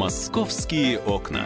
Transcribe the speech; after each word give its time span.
Московские 0.00 0.98
окна. 0.98 1.44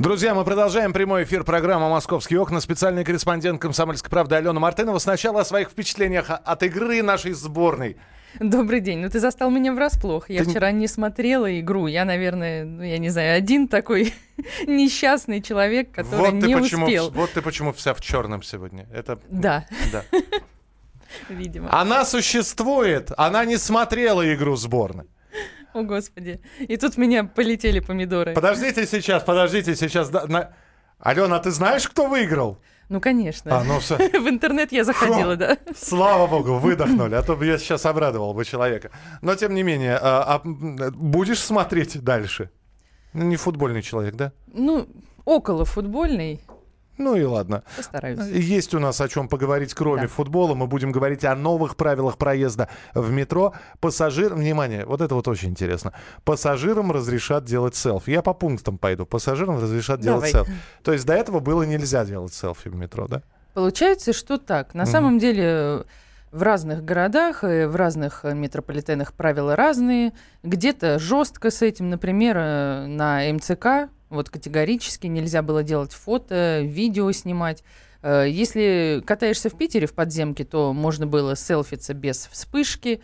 Друзья, 0.00 0.34
мы 0.34 0.44
продолжаем 0.44 0.92
прямой 0.92 1.22
эфир 1.22 1.44
программы 1.44 1.88
«Московские 1.88 2.40
окна». 2.40 2.58
Специальный 2.58 3.04
корреспондент 3.04 3.62
«Комсомольской 3.62 4.10
правды» 4.10 4.34
Алена 4.34 4.58
Мартынова. 4.58 4.98
Сначала 4.98 5.42
о 5.42 5.44
своих 5.44 5.70
впечатлениях 5.70 6.28
от 6.28 6.62
игры 6.64 7.04
нашей 7.04 7.34
сборной. 7.34 7.98
Добрый 8.40 8.80
день. 8.80 8.98
Ну, 8.98 9.10
ты 9.10 9.20
застал 9.20 9.48
меня 9.52 9.72
врасплох. 9.72 10.28
Я 10.28 10.42
Ты... 10.42 10.50
вчера 10.50 10.72
не 10.72 10.88
смотрела 10.88 11.60
игру. 11.60 11.86
Я, 11.86 12.04
наверное, 12.04 12.64
ну, 12.64 12.82
я 12.82 12.98
не 12.98 13.10
знаю, 13.10 13.36
один 13.38 13.68
такой 13.68 14.12
несчастный 14.66 15.40
человек, 15.40 15.92
который 15.92 16.32
вот 16.32 16.34
не 16.34 16.58
почему, 16.58 16.86
успел. 16.86 17.10
Вот 17.10 17.30
ты 17.30 17.42
почему 17.42 17.72
вся 17.72 17.94
в 17.94 18.00
черном 18.00 18.42
сегодня. 18.42 18.88
Это... 18.92 19.20
Да. 19.28 19.66
Да. 19.92 20.02
Видимо. 21.28 21.68
Она 21.72 22.04
существует. 22.04 23.12
Она 23.16 23.44
не 23.44 23.56
смотрела 23.56 24.34
игру 24.34 24.56
сборной. 24.56 25.06
О, 25.74 25.82
Господи. 25.82 26.40
И 26.60 26.76
тут 26.76 26.96
меня 26.96 27.24
полетели 27.24 27.80
помидоры. 27.80 28.34
Подождите 28.34 28.86
сейчас, 28.86 29.22
подождите 29.22 29.74
сейчас. 29.74 30.10
Да, 30.10 30.26
на... 30.26 30.52
Алена, 30.98 31.36
а 31.36 31.40
ты 31.40 31.50
знаешь, 31.50 31.88
кто 31.88 32.06
выиграл? 32.06 32.58
Ну, 32.88 33.00
конечно. 33.00 33.58
А, 33.58 33.64
ну, 33.64 33.80
все. 33.80 33.96
В 34.20 34.28
интернет 34.28 34.70
я 34.70 34.84
заходила, 34.84 35.32
Фу. 35.32 35.38
да. 35.38 35.58
Слава 35.76 36.26
богу, 36.26 36.58
выдохнули, 36.58 37.14
а 37.14 37.22
то 37.22 37.36
бы 37.36 37.46
я 37.46 37.58
сейчас 37.58 37.86
обрадовал 37.86 38.34
бы 38.34 38.44
человека. 38.44 38.90
Но, 39.22 39.34
тем 39.34 39.54
не 39.54 39.62
менее, 39.62 39.96
а, 39.96 40.34
а 40.34 40.40
будешь 40.44 41.40
смотреть 41.40 42.02
дальше? 42.02 42.50
Ну, 43.14 43.24
не 43.24 43.36
футбольный 43.36 43.82
человек, 43.82 44.14
да? 44.14 44.32
Ну, 44.46 44.86
около 45.24 45.64
футбольный. 45.64 46.40
Ну 47.02 47.16
и 47.16 47.24
ладно. 47.24 47.62
Постараюсь. 47.76 48.20
Есть 48.28 48.74
у 48.74 48.78
нас 48.78 49.00
о 49.00 49.08
чем 49.08 49.28
поговорить, 49.28 49.74
кроме 49.74 50.02
Да. 50.02 50.08
футбола. 50.08 50.54
Мы 50.54 50.66
будем 50.66 50.92
говорить 50.92 51.24
о 51.24 51.34
новых 51.34 51.76
правилах 51.76 52.16
проезда 52.16 52.68
в 52.94 53.10
метро. 53.10 53.52
Пассажир, 53.80 54.34
внимание, 54.34 54.84
вот 54.86 55.00
это 55.00 55.14
вот 55.14 55.26
очень 55.28 55.50
интересно. 55.50 55.92
Пассажирам 56.24 56.92
разрешат 56.92 57.44
делать 57.44 57.74
селфи. 57.74 58.10
Я 58.10 58.22
по 58.22 58.34
пунктам 58.34 58.78
пойду. 58.78 59.04
Пассажирам 59.06 59.56
разрешат 59.60 60.00
делать 60.00 60.32
Давай. 60.32 60.32
селфи. 60.32 60.52
То 60.82 60.92
есть 60.92 61.04
до 61.06 61.14
этого 61.14 61.40
было 61.40 61.62
нельзя 61.64 62.04
делать 62.04 62.32
селфи 62.32 62.68
в 62.68 62.74
метро, 62.74 63.08
да? 63.08 63.22
Получается, 63.54 64.12
что 64.12 64.38
так. 64.38 64.74
На 64.74 64.84
Мгм. 64.84 64.92
самом 64.92 65.18
деле 65.18 65.84
в 66.32 66.42
разных 66.42 66.82
городах, 66.84 67.44
и 67.44 67.66
в 67.66 67.76
разных 67.76 68.24
э, 68.24 68.34
метрополитенах 68.34 69.12
правила 69.12 69.54
разные. 69.54 70.14
Где-то 70.42 70.98
жестко 70.98 71.50
с 71.50 71.60
этим, 71.60 71.90
например, 71.90 72.36
э, 72.38 72.86
на 72.86 73.30
МЦК 73.32 73.92
вот 74.08 74.30
категорически 74.30 75.06
нельзя 75.06 75.42
было 75.42 75.62
делать 75.62 75.92
фото, 75.92 76.60
видео 76.62 77.12
снимать. 77.12 77.62
Э, 78.02 78.24
Если 78.26 79.02
катаешься 79.06 79.50
в 79.50 79.56
Питере 79.58 79.86
в 79.86 79.94
подземке, 79.94 80.44
то 80.44 80.72
можно 80.72 81.06
было 81.06 81.36
селфиться 81.36 81.92
без 81.92 82.26
вспышки. 82.30 83.02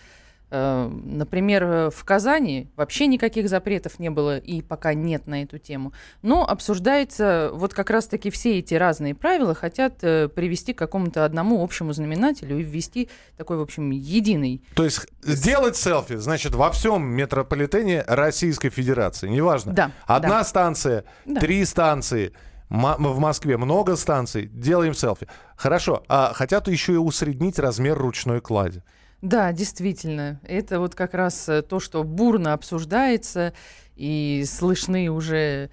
Э, 0.50 0.88
Например, 0.88 1.62
э, 1.64 1.90
в 1.90 2.04
Казани 2.04 2.68
вообще 2.76 3.06
никаких 3.06 3.48
запретов 3.48 3.98
не 3.98 4.10
было 4.10 4.38
и 4.38 4.62
пока 4.62 4.94
нет 4.94 5.26
на 5.26 5.42
эту 5.42 5.58
тему. 5.58 5.92
Но 6.22 6.46
обсуждается, 6.48 7.50
вот 7.52 7.74
как 7.74 7.90
раз-таки 7.90 8.30
все 8.30 8.58
эти 8.58 8.74
разные 8.74 9.14
правила 9.14 9.54
хотят 9.54 10.02
э, 10.02 10.28
привести 10.28 10.72
к 10.72 10.78
какому-то 10.78 11.24
одному 11.24 11.62
общему 11.62 11.92
знаменателю 11.92 12.58
и 12.58 12.62
ввести 12.62 13.08
такой, 13.36 13.58
в 13.58 13.62
общем, 13.62 13.90
единый. 13.90 14.62
То 14.74 14.84
есть 14.84 15.06
сделать 15.22 15.76
селфи, 15.76 16.16
значит, 16.16 16.54
во 16.54 16.70
всем 16.70 17.04
метрополитене 17.06 18.04
Российской 18.06 18.70
Федерации, 18.70 19.28
неважно. 19.28 19.72
Да, 19.72 19.90
Одна 20.06 20.38
да. 20.38 20.44
станция, 20.44 21.04
Да. 21.26 21.40
три 21.40 21.64
станции, 21.64 22.32
в 22.70 23.18
Москве 23.18 23.56
много 23.56 23.96
станций, 23.96 24.46
делаем 24.46 24.94
селфи. 24.94 25.26
Хорошо, 25.56 26.04
а 26.08 26.32
хотят 26.34 26.68
еще 26.68 26.94
и 26.94 26.96
усреднить 26.96 27.58
размер 27.58 27.96
ручной 27.98 28.40
клади. 28.40 28.82
Да, 29.22 29.52
действительно. 29.52 30.40
Это 30.44 30.78
вот 30.80 30.94
как 30.94 31.14
раз 31.14 31.48
э, 31.48 31.62
то, 31.62 31.80
что 31.80 32.04
бурно 32.04 32.52
обсуждается, 32.52 33.52
и 33.96 34.44
слышны 34.46 35.08
уже 35.10 35.70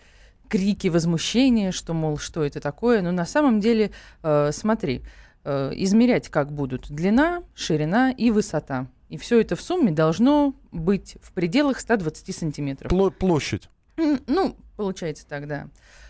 крики 0.50 0.88
возмущения, 0.88 1.72
что, 1.72 1.94
мол, 1.94 2.18
что 2.18 2.44
это 2.44 2.59
такое. 2.59 3.02
Но 3.02 3.12
на 3.12 3.25
самом 3.25 3.59
деле, 3.59 3.92
э, 4.24 4.50
смотри, 4.52 5.03
э, 5.44 5.72
измерять 5.75 6.30
как 6.30 6.52
будут 6.52 6.90
длина, 6.90 7.44
ширина 7.53 8.12
и 8.12 8.31
высота. 8.31 8.88
И 9.09 9.18
все 9.18 9.40
это 9.40 9.56
в 9.56 9.62
сумме 9.62 9.91
должно 9.91 10.56
быть 10.72 11.18
в 11.22 11.31
пределах 11.31 11.80
120 11.80 12.31
сантиметров. 12.36 12.91
Пло- 12.91 13.12
площадь. 13.12 13.70
М, 13.97 14.20
Ну, 14.28 14.56
получается 14.75 15.28
так, 15.28 15.47
да. 15.47 15.68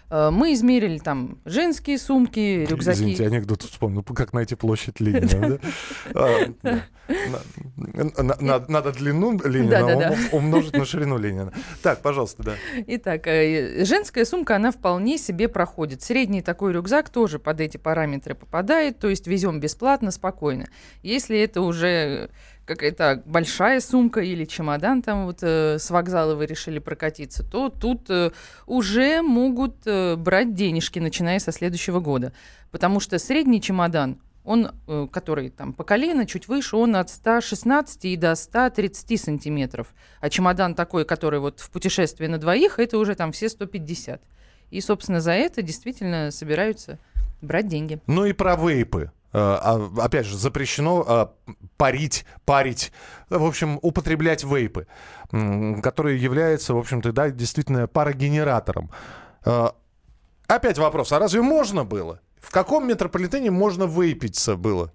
Э, 0.09 0.29
Мы 0.31 0.53
измерили 0.53 0.97
там 0.99 1.39
женские 1.45 1.97
сумки, 1.97 2.65
рюкзаки. 2.65 2.97
Извините, 2.97 3.25
анекдот 3.25 3.63
вспомнил. 3.63 4.03
Как 4.03 4.33
найти 4.33 4.55
площадь 4.55 4.99
Ленина? 4.99 5.59
А, 6.13 6.51
Надо 8.67 8.91
длину 8.91 9.39
Ленина 9.43 10.11
ум- 10.11 10.17
умножить 10.31 10.73
на 10.73 10.85
ширину 10.85 11.17
Ленина. 11.17 11.53
Так, 11.83 12.01
пожалуйста, 12.01 12.43
да. 12.43 12.53
Итак, 12.87 13.27
э, 13.27 13.85
женская 13.85 14.25
сумка, 14.25 14.55
она 14.55 14.71
вполне 14.71 15.17
себе 15.17 15.47
проходит. 15.47 16.01
Средний 16.01 16.41
такой 16.41 16.73
рюкзак 16.73 17.09
тоже 17.09 17.37
под 17.39 17.61
эти 17.61 17.77
параметры 17.77 18.33
попадает, 18.35 18.99
то 18.99 19.09
есть 19.09 19.27
везем 19.27 19.59
бесплатно, 19.59 20.11
спокойно. 20.11 20.65
Если 21.03 21.37
это 21.39 21.61
уже 21.61 22.29
какая-то 22.65 23.23
большая 23.25 23.79
сумка 23.79 24.21
или 24.21 24.45
чемодан, 24.45 25.01
там 25.01 25.25
вот 25.25 25.39
э, 25.41 25.77
с 25.79 25.89
вокзала 25.89 26.35
вы 26.35 26.45
решили 26.45 26.79
прокатиться, 26.79 27.43
то 27.43 27.69
тут 27.69 28.09
э, 28.09 28.31
уже 28.65 29.21
могут 29.21 29.75
э, 29.85 30.15
брать 30.15 30.53
денежки, 30.53 30.99
начиная 30.99 31.39
со 31.39 31.51
следующего 31.51 31.99
года. 31.99 32.33
Потому 32.71 32.99
что 32.99 33.19
средний 33.19 33.61
чемодан, 33.61 34.19
он, 34.43 34.71
э, 34.87 35.07
который 35.11 35.49
там 35.49 35.73
по 35.73 35.83
колено, 35.83 36.25
чуть 36.25 36.47
выше, 36.47 36.75
он 36.75 36.95
от 36.95 37.09
116 37.09 38.05
и 38.05 38.15
до 38.15 38.35
130 38.35 39.21
сантиметров. 39.21 39.93
А 40.19 40.29
чемодан 40.29 40.75
такой, 40.75 41.05
который 41.05 41.39
вот 41.39 41.59
в 41.59 41.69
путешествии 41.69 42.27
на 42.27 42.37
двоих, 42.37 42.79
это 42.79 42.97
уже 42.97 43.15
там 43.15 43.31
все 43.31 43.49
150. 43.49 44.21
И, 44.71 44.81
собственно, 44.81 45.21
за 45.21 45.31
это 45.31 45.61
действительно 45.61 46.31
собираются 46.31 46.99
брать 47.41 47.67
деньги. 47.67 47.99
Ну 48.07 48.25
и 48.25 48.33
про 48.33 48.55
вейпы. 48.55 49.11
Э, 49.35 49.59
а, 49.61 49.91
Опять 49.97 50.27
же, 50.27 50.37
запрещено 50.37 51.03
э, 51.05 51.53
парить, 51.75 52.25
парить, 52.45 52.93
в 53.29 53.43
общем, 53.43 53.79
употреблять 53.81 54.45
вейпы, 54.45 54.87
которые 55.83 56.21
являются, 56.21 56.73
в 56.73 56.77
общем-то, 56.77 57.11
да, 57.11 57.29
действительно 57.29 57.85
парогенератором. 57.87 58.91
Э, 59.43 59.71
Опять 60.47 60.77
вопрос, 60.77 61.11
а 61.11 61.19
разве 61.19 61.41
можно 61.41 61.83
было? 61.83 62.21
В 62.39 62.49
каком 62.49 62.87
метрополитене 62.87 63.51
можно 63.51 63.83
вейпиться 63.83 64.55
было? 64.55 64.93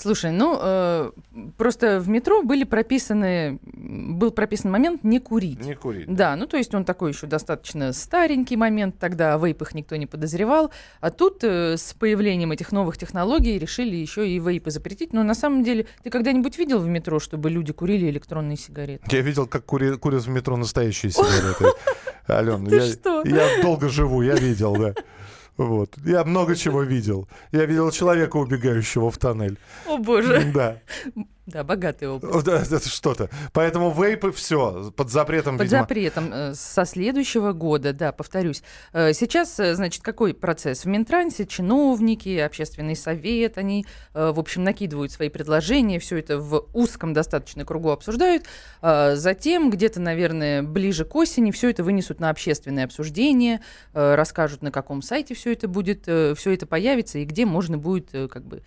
Слушай, 0.00 0.30
ну, 0.30 0.56
э, 0.62 1.10
просто 1.56 1.98
в 1.98 2.08
метро 2.08 2.44
были 2.44 2.62
прописаны, 2.62 3.58
был 3.64 4.30
прописан 4.30 4.70
момент 4.70 5.02
не 5.02 5.18
курить. 5.18 5.64
Не 5.64 5.74
курить. 5.74 6.06
Да, 6.06 6.36
ну 6.36 6.46
то 6.46 6.56
есть 6.56 6.72
он 6.72 6.84
такой 6.84 7.10
еще 7.10 7.26
достаточно 7.26 7.92
старенький 7.92 8.56
момент, 8.56 8.96
тогда 9.00 9.34
о 9.34 9.38
вейпах 9.44 9.74
никто 9.74 9.96
не 9.96 10.06
подозревал. 10.06 10.70
А 11.00 11.10
тут 11.10 11.42
э, 11.42 11.76
с 11.76 11.94
появлением 11.94 12.52
этих 12.52 12.70
новых 12.70 12.96
технологий 12.96 13.58
решили 13.58 13.96
еще 13.96 14.28
и 14.28 14.38
вейпы 14.38 14.70
запретить. 14.70 15.12
Но 15.12 15.24
на 15.24 15.34
самом 15.34 15.64
деле, 15.64 15.86
ты 16.04 16.10
когда-нибудь 16.10 16.56
видел 16.58 16.78
в 16.78 16.86
метро, 16.86 17.18
чтобы 17.18 17.50
люди 17.50 17.72
курили 17.72 18.08
электронные 18.08 18.56
сигареты? 18.56 19.02
Я 19.10 19.20
видел, 19.22 19.48
как 19.48 19.64
кури- 19.64 19.96
курят 19.96 20.22
в 20.22 20.28
метро 20.28 20.56
настоящие 20.56 21.10
сигареты. 21.10 21.74
Ален, 22.28 22.68
я 22.68 23.62
долго 23.62 23.88
живу, 23.88 24.22
я 24.22 24.36
видел, 24.36 24.76
да. 24.76 24.94
Вот. 25.58 25.98
Я 26.04 26.24
много 26.24 26.54
чего 26.56 26.82
видел. 26.82 27.28
Я 27.52 27.66
видел 27.66 27.90
человека, 27.90 28.36
убегающего 28.36 29.10
в 29.10 29.18
тоннель. 29.18 29.58
О 29.86 29.98
боже. 29.98 30.50
Да. 30.54 30.80
Да, 31.48 31.64
богатый 31.64 32.06
опыт. 32.08 32.30
Вот 32.30 32.46
Это 32.46 32.86
что-то. 32.86 33.30
Поэтому 33.54 33.90
вейпы 33.90 34.32
все 34.32 34.92
под 34.94 35.10
запретом, 35.10 35.56
Под 35.56 35.64
видимо. 35.64 35.80
запретом 35.80 36.30
э, 36.30 36.54
со 36.54 36.84
следующего 36.84 37.52
года, 37.52 37.94
да, 37.94 38.12
повторюсь. 38.12 38.62
Э, 38.92 39.14
Сейчас, 39.14 39.58
э, 39.58 39.74
значит, 39.74 40.02
какой 40.02 40.34
процесс? 40.34 40.84
В 40.84 40.88
Минтрансе 40.88 41.46
чиновники, 41.46 42.36
общественный 42.36 42.94
совет, 42.94 43.56
они, 43.56 43.86
в 44.12 44.38
общем, 44.38 44.62
накидывают 44.62 45.10
свои 45.10 45.30
предложения, 45.30 45.98
все 45.98 46.18
это 46.18 46.38
в 46.38 46.66
узком 46.74 47.14
достаточно 47.14 47.64
кругу 47.64 47.90
обсуждают. 47.90 48.44
Затем, 48.82 49.70
где-то, 49.70 50.00
наверное, 50.00 50.62
ближе 50.62 51.06
к 51.06 51.14
осени, 51.16 51.50
все 51.50 51.70
это 51.70 51.82
вынесут 51.82 52.20
на 52.20 52.28
общественное 52.28 52.84
обсуждение, 52.84 53.60
расскажут, 53.94 54.60
на 54.62 54.70
каком 54.70 55.00
сайте 55.00 55.34
все 55.34 55.52
это 55.52 55.66
будет, 55.66 56.02
все 56.02 56.50
это 56.52 56.66
появится 56.66 57.18
и 57.18 57.24
где 57.24 57.46
можно 57.46 57.78
будет, 57.78 58.10
как 58.30 58.44
бы, 58.44 58.62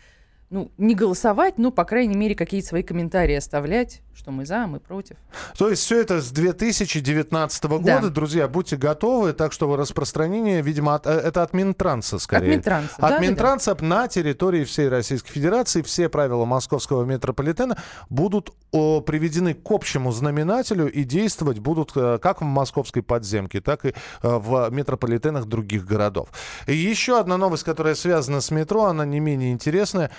ну, 0.52 0.70
не 0.78 0.96
голосовать, 0.96 1.58
но, 1.58 1.72
по 1.72 1.86
крайней 1.86 2.18
мере, 2.18 2.36
какие-то 2.36 2.68
свои 2.68 2.84
комментарии 2.84 3.36
оставлять, 3.36 4.02
что 4.16 4.32
мы 4.32 4.46
за, 4.46 4.68
мы 4.68 4.80
против. 4.80 5.16
То 5.58 5.70
есть 5.70 5.84
все 5.84 6.00
это 6.02 6.22
с 6.22 6.32
2019 6.32 7.64
года, 7.64 8.00
Да. 8.02 8.10
друзья, 8.10 8.48
будьте 8.48 8.78
готовы. 8.78 9.34
Так 9.34 9.52
что 9.54 9.76
распространение, 9.76 10.62
видимо, 10.62 10.96
от- 10.96 11.08
э, 11.08 11.12
это 11.12 11.44
от 11.44 11.54
Минтранса 11.54 12.20
скорее. 12.20 12.50
От 12.50 12.56
Минтранса, 12.58 12.94
От 12.96 13.02
да-да-да. 13.02 13.22
Минтранса 13.26 13.78
на 13.82 14.08
территории 14.08 14.64
всей 14.64 14.90
Российской 14.90 15.32
Федерации 15.32 15.82
все 15.82 16.10
правила 16.10 16.46
московского 16.46 17.04
метрополитена 17.06 17.78
будут 18.10 18.52
о, 18.72 19.02
приведены 19.02 19.54
к 19.54 19.70
общему 19.72 20.12
знаменателю 20.12 20.90
и 20.92 21.04
действовать 21.04 21.60
будут 21.60 21.92
э, 21.96 22.20
как 22.22 22.42
в 22.42 22.46
московской 22.46 23.02
подземке, 23.04 23.60
так 23.62 23.86
и 23.86 23.90
э, 23.90 23.94
в 24.22 24.70
метрополитенах 24.72 25.46
других 25.46 25.86
городов. 25.86 26.30
И 26.68 26.76
еще 26.76 27.20
одна 27.20 27.38
новость, 27.38 27.64
которая 27.64 27.96
связана 27.96 28.40
с 28.42 28.52
метро, 28.52 28.86
она 28.86 29.06
не 29.06 29.20
менее 29.20 29.52
интересная. 29.52 30.12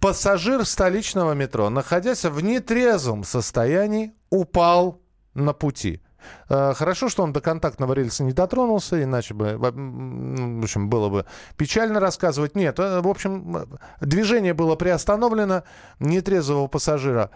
Пассажир 0.00 0.64
столичного 0.64 1.34
метро, 1.34 1.68
находясь 1.68 2.24
в 2.24 2.40
нетрезвом 2.40 3.22
состоянии, 3.22 4.14
упал 4.30 5.02
на 5.34 5.52
пути. 5.52 6.00
Э, 6.48 6.72
Хорошо, 6.74 7.10
что 7.10 7.22
он 7.22 7.34
до 7.34 7.42
контактного 7.42 7.92
рельса 7.92 8.24
не 8.24 8.32
дотронулся, 8.32 9.02
иначе 9.02 9.34
бы, 9.34 9.56
в 9.58 10.62
общем, 10.64 10.88
было 10.88 11.10
бы 11.10 11.26
печально 11.56 12.00
рассказывать. 12.00 12.56
Нет, 12.56 12.78
э, 12.78 13.00
в 13.00 13.08
общем, 13.08 13.56
э, 13.56 13.66
движение 14.00 14.54
было 14.54 14.74
приостановлено, 14.74 15.64
нетрезвого 15.98 16.66
пассажира 16.66 17.30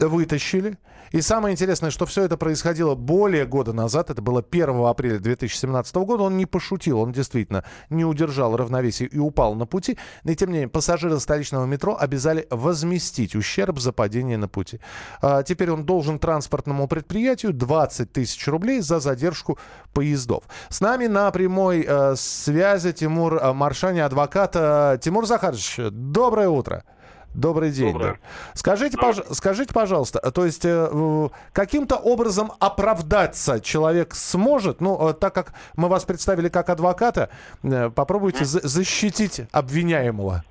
вытащили. 0.00 0.78
И 1.12 1.20
самое 1.22 1.52
интересное, 1.52 1.90
что 1.90 2.06
все 2.06 2.22
это 2.22 2.36
происходило 2.36 2.94
более 2.94 3.44
года 3.44 3.72
назад, 3.72 4.10
это 4.10 4.22
было 4.22 4.44
1 4.48 4.84
апреля 4.84 5.18
2017 5.18 5.94
года, 5.96 6.22
он 6.22 6.36
не 6.36 6.46
пошутил, 6.46 7.00
он 7.00 7.10
действительно 7.10 7.64
не 7.88 8.04
удержал 8.04 8.56
равновесие 8.56 9.08
и 9.08 9.18
упал 9.18 9.54
на 9.54 9.66
пути. 9.66 9.98
Но, 10.22 10.34
тем 10.34 10.50
не 10.50 10.54
менее, 10.54 10.68
пассажиры 10.68 11.18
столичного 11.18 11.66
метро 11.66 11.96
обязали 11.98 12.46
возместить 12.50 13.34
ущерб 13.34 13.80
за 13.80 13.92
падение 13.92 14.36
на 14.36 14.46
пути. 14.46 14.80
А, 15.20 15.42
теперь 15.42 15.72
он 15.72 15.84
должен 15.84 16.20
транспортному 16.20 16.86
предприятию 16.86 17.52
20 17.52 18.12
тысяч 18.12 18.46
рублей 18.46 18.80
за 18.80 19.00
задержку 19.00 19.58
поездов. 19.92 20.44
С 20.68 20.80
нами 20.80 21.06
на 21.06 21.30
прямой 21.32 21.84
э, 21.86 22.14
связи 22.16 22.92
Тимур 22.92 23.34
э, 23.34 23.52
Маршани, 23.52 24.00
адвокат. 24.00 24.52
Э, 24.54 24.98
Тимур 25.00 25.26
Захарович, 25.26 25.76
доброе 25.90 26.48
утро. 26.48 26.84
Добрый 27.34 27.70
день. 27.70 27.92
Доброе. 27.92 28.14
да. 28.14 28.18
Скажите, 28.54 28.96
пож- 28.96 29.34
скажите, 29.34 29.72
пожалуйста, 29.72 30.18
то 30.32 30.44
есть 30.44 30.64
э, 30.64 31.28
каким-то 31.52 31.96
образом 31.96 32.52
оправдаться 32.58 33.60
человек 33.60 34.14
сможет? 34.14 34.80
Ну, 34.80 35.10
э, 35.10 35.14
так 35.14 35.34
как 35.34 35.52
мы 35.76 35.88
вас 35.88 36.04
представили 36.04 36.48
как 36.48 36.68
адвоката, 36.70 37.30
э, 37.62 37.90
попробуйте 37.90 38.44
за- 38.44 38.66
защитить 38.66 39.42
обвиняемого. 39.52 40.42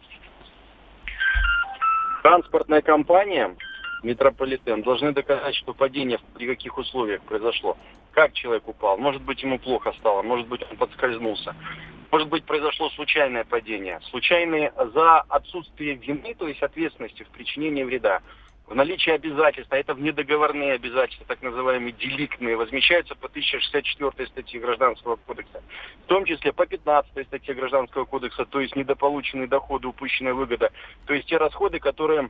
Транспортная 2.23 2.81
компания 2.81 3.55
Метрополитен 4.03 4.81
должны 4.81 5.11
доказать, 5.13 5.55
что 5.55 5.73
падение 5.73 6.19
при 6.35 6.47
каких 6.47 6.77
условиях 6.77 7.21
произошло. 7.23 7.77
Как 8.13 8.33
человек 8.33 8.67
упал? 8.67 8.97
Может 8.97 9.21
быть, 9.21 9.41
ему 9.43 9.59
плохо 9.59 9.91
стало, 9.99 10.21
может 10.21 10.47
быть, 10.47 10.61
он 10.69 10.77
подскользнулся. 10.77 11.53
Может 12.11 12.27
быть, 12.27 12.43
произошло 12.43 12.89
случайное 12.89 13.43
падение. 13.43 13.99
Случайное 14.09 14.73
за 14.93 15.19
отсутствие 15.21 15.93
вины, 15.95 16.33
то 16.33 16.47
есть 16.47 16.61
ответственности 16.63 17.23
в 17.23 17.29
причинении 17.29 17.83
вреда. 17.83 18.21
В 18.65 18.75
наличии 18.75 19.11
обязательств, 19.11 19.71
а 19.73 19.77
это 19.77 19.95
внедоговорные 19.95 20.73
обязательства, 20.73 21.25
так 21.27 21.41
называемые 21.41 21.91
деликтные, 21.91 22.55
возмещаются 22.55 23.15
по 23.15 23.27
1064 23.27 24.27
статье 24.27 24.59
Гражданского 24.59 25.15
кодекса. 25.15 25.63
В 26.03 26.07
том 26.07 26.25
числе 26.25 26.53
по 26.53 26.67
15 26.67 27.25
статье 27.27 27.55
Гражданского 27.55 28.05
кодекса, 28.05 28.45
то 28.45 28.59
есть 28.59 28.75
недополученные 28.75 29.47
доходы, 29.47 29.87
упущенная 29.87 30.35
выгода. 30.35 30.71
То 31.05 31.15
есть 31.15 31.27
те 31.27 31.37
расходы, 31.37 31.79
которые 31.79 32.29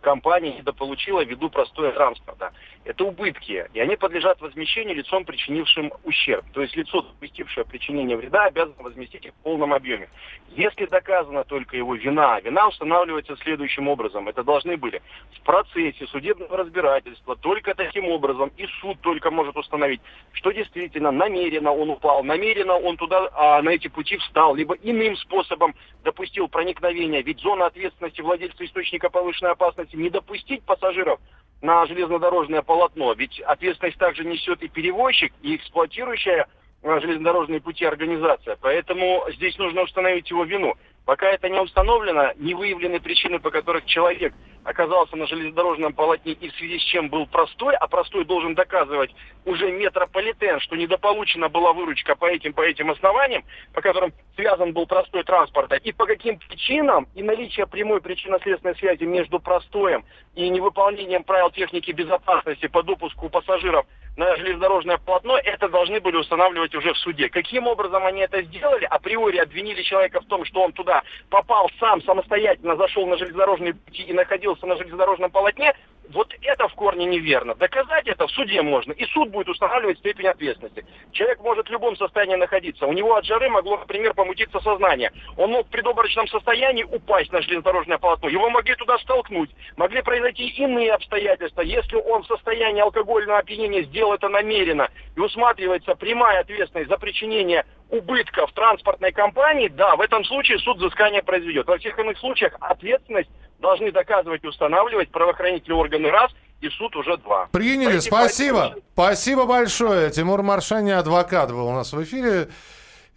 компания 0.00 0.54
недополучила 0.54 1.24
ввиду 1.24 1.50
простоя 1.50 1.92
транспорта. 1.92 2.52
Это 2.84 3.04
убытки, 3.04 3.68
и 3.72 3.80
они 3.80 3.96
подлежат 3.96 4.40
возмещению 4.40 4.96
лицом, 4.96 5.24
причинившим 5.24 5.92
ущерб. 6.04 6.44
То 6.52 6.62
есть 6.62 6.74
лицо, 6.76 7.02
допустившее 7.02 7.64
причинение 7.64 8.16
вреда, 8.16 8.44
обязано 8.44 8.82
возместить 8.82 9.26
их 9.26 9.32
в 9.32 9.42
полном 9.42 9.74
объеме. 9.74 10.08
Если 10.56 10.86
доказана 10.86 11.44
только 11.44 11.76
его 11.76 11.94
вина, 11.94 12.40
вина 12.40 12.68
устанавливается 12.68 13.36
следующим 13.36 13.88
образом. 13.88 14.28
Это 14.28 14.42
должны 14.42 14.76
были 14.76 15.02
в 15.36 15.40
процессе 15.42 16.06
судебного 16.06 16.56
разбирательства 16.56 17.36
только 17.36 17.74
таким 17.74 18.06
образом, 18.06 18.50
и 18.56 18.66
суд 18.80 18.98
только 19.00 19.30
может 19.30 19.56
установить, 19.56 20.00
что 20.32 20.50
действительно 20.50 21.10
намеренно 21.10 21.72
он 21.72 21.90
упал, 21.90 22.24
намеренно 22.24 22.74
он 22.74 22.96
туда 22.96 23.28
а, 23.32 23.62
на 23.62 23.70
эти 23.70 23.88
пути 23.88 24.16
встал, 24.16 24.54
либо 24.54 24.74
иным 24.74 25.16
способом 25.16 25.74
допустил 26.02 26.48
проникновение. 26.48 27.22
Ведь 27.22 27.40
зона 27.40 27.66
ответственности 27.66 28.20
владельца 28.20 28.64
источника 28.64 29.10
повышенной 29.10 29.52
опасности 29.52 29.89
не 29.92 30.10
допустить 30.10 30.62
пассажиров 30.64 31.20
на 31.62 31.86
железнодорожное 31.86 32.62
полотно. 32.62 33.12
Ведь 33.12 33.40
ответственность 33.40 33.98
также 33.98 34.24
несет 34.24 34.62
и 34.62 34.68
перевозчик, 34.68 35.32
и 35.42 35.56
эксплуатирующая 35.56 36.46
а, 36.82 37.00
железнодорожные 37.00 37.60
пути 37.60 37.84
организация. 37.84 38.56
Поэтому 38.60 39.24
здесь 39.36 39.58
нужно 39.58 39.82
установить 39.82 40.30
его 40.30 40.44
вину. 40.44 40.74
Пока 41.10 41.26
это 41.26 41.48
не 41.48 41.58
установлено, 41.58 42.30
не 42.36 42.54
выявлены 42.54 43.00
причины, 43.00 43.40
по 43.40 43.50
которых 43.50 43.84
человек 43.84 44.32
оказался 44.62 45.16
на 45.16 45.26
железнодорожном 45.26 45.92
полотне 45.92 46.34
и 46.34 46.48
в 46.48 46.54
связи 46.54 46.78
с 46.78 46.82
чем 46.82 47.08
был 47.08 47.26
простой, 47.26 47.74
а 47.74 47.88
простой 47.88 48.24
должен 48.24 48.54
доказывать 48.54 49.10
уже 49.44 49.72
метрополитен, 49.72 50.60
что 50.60 50.76
недополучена 50.76 51.48
была 51.48 51.72
выручка 51.72 52.14
по 52.14 52.26
этим, 52.26 52.52
по 52.52 52.60
этим 52.60 52.92
основаниям, 52.92 53.42
по 53.74 53.80
которым 53.80 54.12
связан 54.36 54.72
был 54.72 54.86
простой 54.86 55.24
транспорта, 55.24 55.74
и 55.74 55.90
по 55.90 56.06
каким 56.06 56.38
причинам, 56.38 57.08
и 57.16 57.24
наличие 57.24 57.66
прямой 57.66 58.00
причинно-следственной 58.00 58.76
связи 58.76 59.02
между 59.02 59.40
простоем 59.40 60.04
и 60.36 60.48
невыполнением 60.48 61.24
правил 61.24 61.50
техники 61.50 61.90
безопасности 61.90 62.68
по 62.68 62.84
допуску 62.84 63.28
пассажиров 63.30 63.84
на 64.20 64.36
железнодорожное 64.36 64.98
полотно, 64.98 65.38
это 65.38 65.70
должны 65.70 65.98
были 65.98 66.16
устанавливать 66.16 66.74
уже 66.74 66.92
в 66.92 66.98
суде. 66.98 67.30
Каким 67.30 67.66
образом 67.66 68.04
они 68.04 68.20
это 68.20 68.42
сделали? 68.42 68.84
Априори 68.84 69.38
обвинили 69.38 69.80
человека 69.82 70.20
в 70.20 70.26
том, 70.26 70.44
что 70.44 70.60
он 70.62 70.72
туда 70.72 71.02
попал 71.30 71.70
сам, 71.80 72.02
самостоятельно 72.02 72.76
зашел 72.76 73.06
на 73.06 73.16
железнодорожные 73.16 73.72
пути 73.72 74.02
и 74.02 74.12
находился 74.12 74.66
на 74.66 74.76
железнодорожном 74.76 75.30
полотне. 75.30 75.74
Вот 76.12 76.34
это 76.42 76.66
в 76.66 76.74
корне 76.74 77.06
неверно. 77.06 77.54
Доказать 77.54 78.08
это 78.08 78.26
в 78.26 78.30
суде 78.32 78.62
можно, 78.62 78.92
и 78.92 79.04
суд 79.06 79.30
будет 79.30 79.48
устанавливать 79.48 79.98
степень 79.98 80.26
ответственности. 80.26 80.84
Человек 81.12 81.40
может 81.40 81.68
в 81.68 81.70
любом 81.70 81.96
состоянии 81.96 82.34
находиться. 82.34 82.86
У 82.86 82.92
него 82.92 83.14
от 83.14 83.24
жары 83.24 83.48
могло, 83.48 83.78
например, 83.78 84.14
помутиться 84.14 84.58
сознание. 84.60 85.12
Он 85.36 85.50
мог 85.50 85.68
в 85.68 85.70
предобморочном 85.70 86.26
состоянии 86.26 86.82
упасть 86.82 87.30
на 87.30 87.40
железнодорожное 87.42 87.98
полотно. 87.98 88.28
Его 88.28 88.50
могли 88.50 88.74
туда 88.74 88.98
столкнуть. 88.98 89.50
Могли 89.76 90.02
произойти 90.02 90.48
иные 90.48 90.92
обстоятельства. 90.92 91.60
Если 91.60 91.94
он 91.96 92.24
в 92.24 92.26
состоянии 92.26 92.82
алкогольного 92.82 93.38
опьянения 93.38 93.84
сделал 93.84 94.14
это 94.14 94.28
намеренно 94.28 94.88
и 95.14 95.20
усматривается 95.20 95.94
прямая 95.94 96.40
ответственность 96.40 96.90
за 96.90 96.98
причинение 96.98 97.64
убытков 97.88 98.52
транспортной 98.52 99.12
компании, 99.12 99.68
да, 99.68 99.94
в 99.94 100.00
этом 100.00 100.24
случае 100.24 100.58
суд 100.58 100.78
взыскание 100.78 101.22
произведет. 101.22 101.66
Во 101.66 101.78
всех 101.78 101.98
иных 101.98 102.18
случаях 102.18 102.56
ответственность 102.60 103.30
должны 103.60 103.92
доказывать 103.92 104.42
и 104.44 104.46
устанавливать 104.46 105.10
правоохранительные 105.10 105.78
органы 105.78 106.10
раз, 106.10 106.32
и 106.60 106.68
суд 106.68 106.94
уже 106.96 107.16
два. 107.18 107.48
Приняли, 107.52 107.98
спасибо. 108.00 108.74
Спасибо 108.92 109.46
большое. 109.46 110.10
Тимур 110.10 110.42
Маршани, 110.42 110.90
адвокат, 110.90 111.50
был 111.50 111.66
у 111.68 111.72
нас 111.72 111.92
в 111.92 112.02
эфире. 112.02 112.48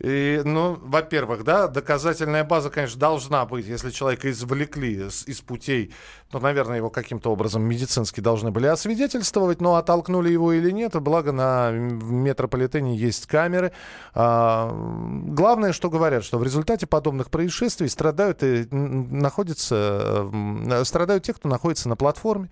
И, 0.04 0.42
ну, 0.44 0.78
во-первых, 0.82 1.46
да, 1.46 1.70
доказательная 1.70 2.44
база, 2.44 2.70
конечно, 2.70 3.00
должна 3.00 3.46
быть. 3.46 3.66
Если 3.66 3.90
человека 3.90 4.30
извлекли 4.30 5.10
с- 5.10 5.26
из 5.26 5.40
путей, 5.40 5.94
то, 6.30 6.40
наверное, 6.40 6.76
его 6.76 6.90
каким-то 6.90 7.32
образом 7.32 7.64
медицински 7.64 8.20
должны 8.20 8.52
были 8.52 8.68
освидетельствовать, 8.68 9.62
но 9.62 9.76
оттолкнули 9.78 10.30
его 10.30 10.52
или 10.52 10.72
нет. 10.72 11.00
Благо 11.00 11.32
на 11.32 11.72
метрополитене 11.72 12.98
есть 12.98 13.28
камеры. 13.28 13.72
А, 14.14 14.70
главное, 15.28 15.72
что 15.72 15.90
говорят, 15.90 16.26
что 16.26 16.38
в 16.38 16.44
результате 16.44 16.86
подобных 16.86 17.32
происшествий 17.32 17.88
страдают 17.88 18.44
и 18.44 18.68
находятся, 18.72 20.28
м, 20.34 20.84
страдают 20.84 21.24
те, 21.24 21.34
кто 21.34 21.48
находится 21.48 21.88
на 21.88 21.96
платформе. 21.96 22.50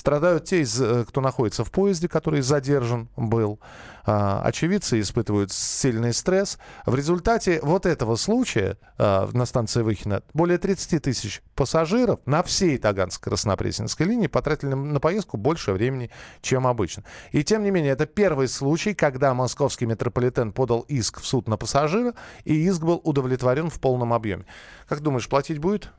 Страдают 0.00 0.46
те, 0.46 0.62
э, 0.62 1.04
кто 1.06 1.20
находится 1.20 1.62
в 1.62 1.70
поезде, 1.70 2.08
который 2.08 2.40
задержан 2.40 3.10
был. 3.18 3.60
А, 4.06 4.40
Очевидцы 4.42 4.98
испытывают 4.98 5.52
сильный 5.52 6.14
стресс. 6.14 6.56
В 6.86 6.94
результате 6.94 7.60
вот 7.62 7.84
этого 7.84 8.16
случая 8.16 8.78
а, 8.96 9.28
на 9.34 9.44
станции 9.44 9.82
Выхина 9.82 10.22
более 10.32 10.56
30 10.56 11.02
тысяч 11.02 11.42
пассажиров 11.54 12.20
на 12.24 12.42
всей 12.42 12.78
Таганско-Краснопресненской 12.78 14.06
линии 14.06 14.26
потратили 14.26 14.72
на 14.72 15.00
поездку 15.00 15.36
больше 15.36 15.72
времени, 15.72 16.10
чем 16.40 16.66
обычно. 16.66 17.04
И 17.32 17.44
тем 17.44 17.62
не 17.62 17.70
менее, 17.70 17.92
это 17.92 18.06
первый 18.06 18.48
случай, 18.48 18.94
когда 18.94 19.34
московский 19.34 19.84
метрополитен 19.84 20.52
подал 20.52 20.80
иск 20.88 21.20
в 21.20 21.26
суд 21.26 21.46
на 21.46 21.58
пассажира, 21.58 22.14
и 22.44 22.54
иск 22.54 22.80
был 22.80 23.02
удовлетворен 23.04 23.68
в 23.68 23.78
полном 23.78 24.14
объеме. 24.14 24.46
Как 24.88 25.00
думаешь, 25.02 25.28
платить 25.28 25.58
будет? 25.58 25.90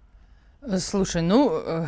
Э, 0.64 0.80
Слушай, 0.80 1.22
ну, 1.22 1.52
э, 1.54 1.86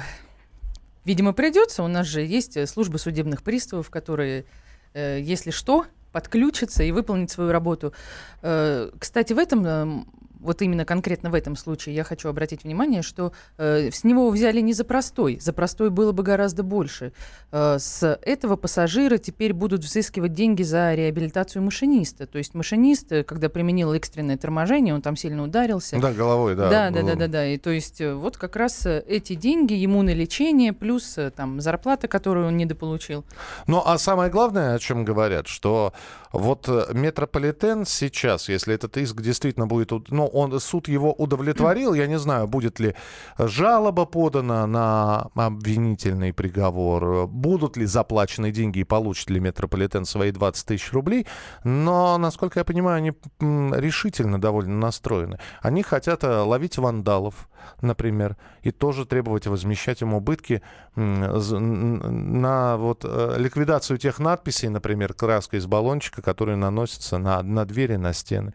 видимо, 1.05 1.33
придется. 1.33 1.83
У 1.83 1.87
нас 1.87 2.07
же 2.07 2.21
есть 2.21 2.57
э, 2.57 2.65
служба 2.67 2.97
судебных 2.97 3.43
приставов, 3.43 3.89
которые, 3.89 4.45
э, 4.93 5.19
если 5.21 5.51
что, 5.51 5.85
подключатся 6.11 6.83
и 6.83 6.91
выполнят 6.91 7.31
свою 7.31 7.51
работу. 7.51 7.93
Э, 8.41 8.89
Кстати, 8.99 9.33
в 9.33 9.37
этом, 9.37 9.65
э, 9.65 10.03
вот 10.43 10.61
именно 10.61 10.85
конкретно 10.85 11.29
в 11.29 11.33
этом 11.33 11.55
случае, 11.55 11.95
я 11.95 12.03
хочу 12.03 12.29
обратить 12.29 12.63
внимание, 12.63 13.01
что 13.01 13.31
э, 13.57 13.89
с 13.91 14.03
него 14.03 14.29
взяли 14.29 14.61
не 14.61 14.73
за 14.73 14.83
простой. 14.83 15.39
За 15.41 15.53
простой 15.53 15.89
было 15.89 16.11
бы 16.11 16.23
гораздо 16.23 16.63
больше. 16.63 17.11
Э, 17.51 17.77
С 17.79 18.19
этого 18.21 18.55
пассажира 18.55 19.17
теперь 19.17 19.53
будут 19.53 19.81
взыскивать 19.83 20.33
деньги 20.33 20.63
за 20.63 20.93
реабилитацию 20.93 21.63
машиниста. 21.63 22.27
То 22.27 22.37
есть 22.37 22.53
машинист, 22.53 23.11
э, 23.11 23.23
когда 23.23 23.49
применил 23.49 23.93
экстренное 23.93 24.37
торможение, 24.37 24.93
он 24.93 25.01
там 25.01 25.15
сильно 25.15 25.43
ударился. 25.43 25.99
Да, 25.99 26.11
головой, 26.11 26.55
да. 26.55 26.69
Да, 26.69 26.89
да, 26.91 27.01
да, 27.03 27.15
да, 27.15 27.27
да. 27.27 27.47
И 27.47 27.57
то 27.57 27.69
есть 27.69 28.01
э, 28.01 28.13
вот 28.13 28.37
как 28.37 28.55
раз 28.55 28.85
э, 28.85 29.03
эти 29.07 29.35
деньги 29.35 29.73
ему 29.73 30.01
на 30.03 30.13
лечение, 30.13 30.73
плюс 30.73 31.17
там 31.35 31.61
зарплата, 31.61 32.07
которую 32.07 32.47
он 32.47 32.57
недополучил. 32.57 33.23
Ну, 33.67 33.81
а 33.85 33.97
самое 33.97 34.29
главное, 34.29 34.75
о 34.75 34.79
чем 34.79 35.05
говорят, 35.05 35.47
что 35.47 35.93
Вот 36.33 36.67
метрополитен 36.93 37.85
сейчас, 37.85 38.49
если 38.49 38.73
этот 38.73 38.97
иск 38.97 39.21
действительно 39.21 39.67
будет, 39.67 39.91
уд- 39.91 40.07
ну, 40.09 40.25
он, 40.33 40.59
суд 40.59 40.87
его 40.87 41.13
удовлетворил, 41.13 41.93
я 41.93 42.07
не 42.07 42.19
знаю, 42.19 42.47
будет 42.47 42.79
ли 42.79 42.95
жалоба 43.37 44.05
подана 44.05 44.67
на 44.67 45.29
обвинительный 45.35 46.33
приговор, 46.33 47.27
будут 47.27 47.77
ли 47.77 47.85
заплачены 47.85 48.51
деньги 48.51 48.79
и 48.79 48.83
получит 48.83 49.29
ли 49.29 49.39
метрополитен 49.39 50.05
свои 50.05 50.31
20 50.31 50.65
тысяч 50.65 50.91
рублей, 50.91 51.27
но, 51.63 52.17
насколько 52.17 52.59
я 52.59 52.65
понимаю, 52.65 52.97
они 52.97 53.13
решительно 53.39 54.39
довольно 54.39 54.75
настроены. 54.75 55.39
Они 55.61 55.83
хотят 55.83 56.23
э, 56.23 56.27
ловить 56.27 56.77
вандалов, 56.77 57.49
например, 57.81 58.37
и 58.61 58.71
тоже 58.71 59.05
требовать 59.05 59.47
возмещать 59.47 60.01
им 60.01 60.13
убытки 60.13 60.61
на 60.95 62.77
вот 62.77 63.01
э, 63.03 63.35
ликвидацию 63.37 63.97
тех 63.97 64.19
надписей, 64.19 64.69
например, 64.69 65.13
краской 65.13 65.59
из 65.59 65.65
баллончика, 65.65 66.21
которые 66.21 66.55
наносятся 66.55 67.17
на, 67.17 67.41
на 67.41 67.65
двери, 67.65 67.95
на 67.95 68.13
стены, 68.13 68.53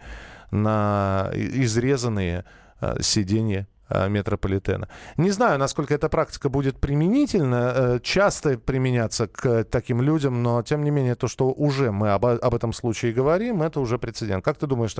на 0.51 1.31
изрезанные 1.35 2.45
э, 2.81 3.03
сиденья 3.03 3.67
э, 3.89 4.09
метрополитена. 4.09 4.89
Не 5.17 5.31
знаю, 5.31 5.59
насколько 5.59 5.95
эта 5.95 6.09
практика 6.09 6.49
будет 6.49 6.79
применительна, 6.79 7.73
э, 7.75 8.01
часто 8.03 8.59
применяться 8.59 9.27
к 9.27 9.65
таким 9.65 10.03
людям, 10.03 10.43
но 10.43 10.63
тем 10.63 10.85
не 10.85 10.91
менее 10.91 11.15
то, 11.15 11.29
что 11.29 11.49
уже 11.51 11.91
мы 11.91 12.11
об, 12.11 12.25
об 12.25 12.55
этом 12.55 12.73
случае 12.73 13.13
говорим, 13.13 13.63
это 13.63 13.81
уже 13.81 13.99
прецедент. 13.99 14.45
Как 14.45 14.59
ты 14.59 14.67
думаешь, 14.67 14.95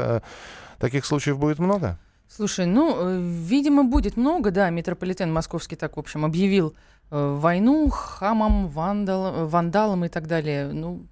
таких 0.79 1.05
случаев 1.05 1.39
будет 1.39 1.59
много? 1.59 1.99
Слушай, 2.29 2.67
ну, 2.67 3.21
видимо, 3.21 3.85
будет 3.85 4.19
много, 4.19 4.51
да. 4.51 4.69
Метрополитен 4.69 5.33
московский 5.33 5.77
так, 5.77 5.97
в 5.97 6.01
общем, 6.01 6.27
объявил 6.27 6.75
войну 7.11 7.89
хамам, 7.89 8.69
вандал, 8.69 9.49
вандалам 9.49 10.05
и 10.05 10.09
так 10.09 10.27
далее. 10.27 10.69
Ну, 10.71 11.07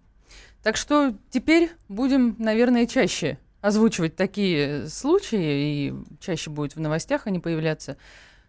так 0.62 0.76
что 0.76 1.14
теперь 1.30 1.70
будем, 1.88 2.36
наверное, 2.38 2.86
чаще 2.86 3.38
озвучивать 3.66 4.14
такие 4.14 4.88
случаи, 4.88 5.88
и 5.88 5.94
чаще 6.20 6.50
будет 6.50 6.76
в 6.76 6.80
новостях 6.80 7.26
они 7.26 7.40
появляться. 7.40 7.96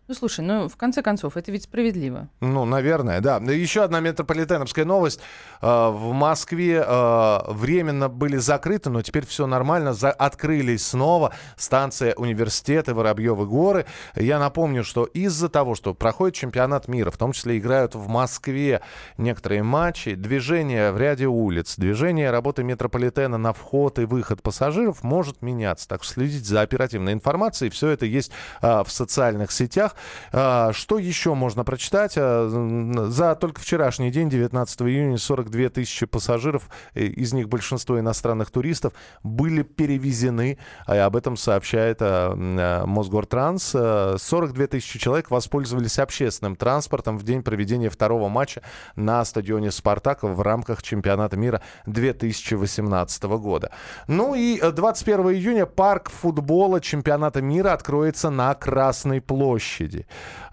Ну, 0.08 0.14
слушай, 0.14 0.40
ну, 0.40 0.70
в 0.70 0.78
конце 0.78 1.02
концов, 1.02 1.36
это 1.36 1.52
ведь 1.52 1.64
справедливо. 1.64 2.30
Ну, 2.40 2.64
наверное, 2.64 3.20
да. 3.20 3.38
Еще 3.38 3.84
одна 3.84 4.00
метрополитеновская 4.00 4.86
новость. 4.86 5.20
Э, 5.62 5.90
В 5.90 6.14
Москве 6.14 6.82
э, 6.86 7.40
временно 7.48 8.08
были 8.08 8.38
закрыты, 8.38 8.90
но 8.90 9.02
теперь 9.02 9.26
все 9.26 9.48
нормально. 9.48 9.90
Открылись 9.92 10.88
снова 10.88 11.34
станция 11.58 12.16
университета 12.16 12.96
Воробьевы 12.96 13.46
горы. 13.46 13.86
Я 14.16 14.40
напомню, 14.40 14.86
что 14.86 15.04
из-за 15.04 15.50
того, 15.50 15.76
что 15.76 15.94
проходит 15.94 16.36
чемпионат 16.36 16.88
мира, 16.88 17.12
в 17.12 17.18
том 17.18 17.34
числе 17.34 17.58
играют 17.58 17.94
в 17.94 18.08
Москве 18.08 18.80
некоторые 19.18 19.64
матчи, 19.64 20.16
движение 20.16 20.94
в 20.94 20.98
ряде 20.98 21.28
улиц, 21.28 21.76
движение 21.76 22.32
работы 22.32 22.64
метрополитена 22.64 23.38
на 23.38 23.52
вход 23.52 24.00
и 24.00 24.06
выход 24.06 24.42
пассажиров 24.42 25.04
может 25.04 25.42
меняться. 25.42 25.86
Так 25.86 26.06
что 26.06 26.14
следите 26.14 26.46
за 26.46 26.62
оперативной 26.62 27.12
информацией. 27.12 27.72
Все 27.72 27.90
это 27.90 28.06
есть 28.06 28.32
а, 28.62 28.86
в 28.86 28.92
социальных 28.92 29.52
сетях. 29.52 29.96
А, 30.32 30.72
Что 30.74 30.98
еще 30.98 31.34
можно 31.34 31.64
прочитать? 31.64 32.14
А, 32.18 32.48
За 33.10 33.36
только 33.36 33.62
вчерашний 33.62 34.12
день, 34.12 34.30
19 34.30 34.82
июня, 34.84 35.18
42 35.18 35.70
тысячи 35.70 36.06
пассажиров, 36.06 36.70
э, 36.94 37.06
из 37.06 37.34
них 37.34 37.50
большинство 37.50 38.00
иностранных 38.00 38.52
туристов, 38.52 38.94
были 39.24 39.64
перевезены. 39.64 40.58
А 40.86 41.06
Об 41.06 41.16
этом 41.16 41.38
сообщает 41.38 42.02
Мосгортранс. 42.02 43.74
А, 43.76 44.16
42 44.18 44.68
тысячи 44.68 45.00
человек 45.00 45.32
воспользовались 45.32 46.00
общественным 46.00 46.56
транспортом 46.56 47.18
в 47.18 47.24
день 47.24 47.44
проведения 47.44 47.90
второго 47.90 48.30
матча 48.30 48.62
на 48.96 49.24
стадионе 49.26 49.72
«Спартак» 49.72 50.24
в 50.24 50.42
рамках 50.42 50.84
чемпионата 50.84 51.38
мира 51.38 51.62
2018 51.86 53.24
года. 53.24 53.72
Ну 54.08 54.36
и 54.36 54.60
э, 54.60 54.72
21 54.72 55.30
июня 55.30 55.66
парк 55.66 56.10
футбола 56.10 56.82
чемпионата 56.82 57.42
мира 57.42 57.74
откроется 57.74 58.30
на 58.30 58.54
Красной 58.54 59.22
площади. 59.22 59.87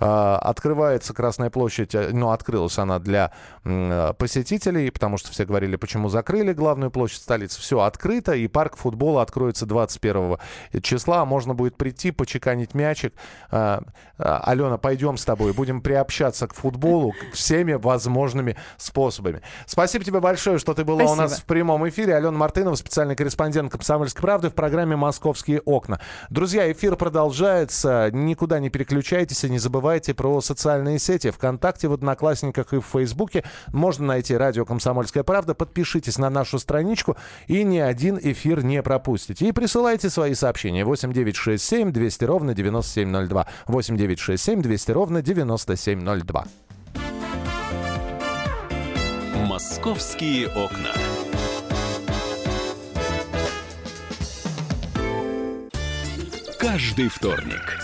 А, 0.00 0.38
Открывается 0.38 1.14
Красная 1.14 1.50
площадь, 1.50 1.94
э, 1.94 2.10
ну, 2.12 2.30
открылась 2.30 2.78
она 2.78 2.98
для 2.98 3.32
э, 3.64 4.12
посетителей, 4.18 4.90
потому 4.90 5.16
что 5.16 5.30
все 5.30 5.44
говорили, 5.44 5.76
почему 5.76 6.08
закрыли 6.08 6.52
главную 6.52 6.90
площадь 6.90 7.22
столицы. 7.22 7.60
Все 7.60 7.80
открыто, 7.80 8.32
и 8.32 8.46
парк 8.48 8.76
футбола 8.76 9.22
откроется 9.22 9.66
21 9.66 10.38
числа. 10.82 11.24
Можно 11.24 11.54
будет 11.54 11.76
прийти, 11.76 12.10
почеканить 12.10 12.74
мячик. 12.74 13.14
А, 13.50 13.82
а, 14.18 14.40
Алена, 14.44 14.78
пойдем 14.78 15.16
с 15.16 15.24
тобой, 15.24 15.52
будем 15.52 15.80
приобщаться 15.80 16.46
к 16.46 16.54
футболу 16.54 17.14
всеми 17.32 17.72
возможными 17.72 18.56
способами. 18.76 19.42
Спасибо 19.66 20.04
тебе 20.04 20.20
большое, 20.20 20.58
что 20.58 20.74
ты 20.74 20.84
была 20.84 21.04
у 21.04 21.14
нас 21.14 21.30
Спасибо. 21.30 21.40
в 21.40 21.44
прямом 21.46 21.88
эфире. 21.88 22.14
Алена 22.14 22.32
Мартынова, 22.32 22.74
специальный 22.74 23.16
корреспондент 23.16 23.72
«Комсомольской 23.72 24.22
правды» 24.22 24.50
в 24.50 24.54
программе 24.54 24.96
«Московские 24.96 25.60
окна». 25.60 26.00
Друзья, 26.30 26.70
эфир 26.70 26.96
продолжается. 26.96 28.10
Никуда 28.12 28.60
не 28.60 28.70
переключайтесь 28.70 29.23
и 29.32 29.50
не 29.50 29.58
забывайте 29.58 30.12
про 30.14 30.40
социальные 30.40 30.98
сети. 30.98 31.30
Вконтакте, 31.30 31.88
в 31.88 31.92
Одноклассниках 31.92 32.72
и 32.72 32.76
в 32.78 32.82
Фейсбуке 32.82 33.44
можно 33.68 34.06
найти 34.06 34.36
радио 34.36 34.64
«Комсомольская 34.64 35.22
правда». 35.22 35.54
Подпишитесь 35.54 36.18
на 36.18 36.30
нашу 36.30 36.58
страничку 36.58 37.16
и 37.46 37.64
ни 37.64 37.78
один 37.78 38.18
эфир 38.20 38.62
не 38.62 38.82
пропустите. 38.82 39.48
И 39.48 39.52
присылайте 39.52 40.10
свои 40.10 40.34
сообщения. 40.34 40.84
8967 40.84 41.92
200 41.92 42.24
ровно 42.24 42.54
9702. 42.54 43.46
8967 43.66 44.62
200 44.62 44.90
ровно 44.90 45.22
9702. 45.22 46.44
«Московские 49.46 50.48
окна». 50.48 50.90
Каждый 56.58 57.08
вторник 57.08 57.83